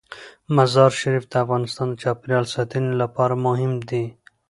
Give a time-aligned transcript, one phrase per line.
[0.55, 4.05] مزارشریف د افغانستان د چاپیریال ساتنې لپاره مهم دي.